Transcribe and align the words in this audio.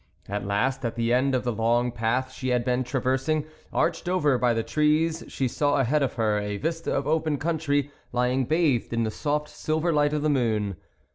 At 0.27 0.47
last, 0.47 0.83
at 0.83 0.95
the 0.95 1.13
end 1.13 1.35
of 1.35 1.43
the 1.43 1.51
long 1.51 1.91
path 1.91 2.31
she 2.31 2.47
had 2.49 2.65
been 2.65 2.83
traversing, 2.83 3.45
arched 3.71 4.09
over 4.09 4.39
by 4.39 4.51
the 4.55 4.63
trees, 4.63 5.23
she 5.27 5.47
saw 5.47 5.75
ahead 5.77 6.01
of 6.01 6.13
her, 6.13 6.39
a 6.39 6.57
vista 6.57 6.91
of 6.91 7.05
open 7.05 7.37
country 7.37 7.91
lying 8.11 8.45
bathed 8.45 8.93
in 8.93 9.03
the 9.03 9.11
soft 9.11 9.49
silver 9.49 9.93
light 9.93 10.13
of 10.13 10.23
the 10.23 10.27
moon. 10.29 10.75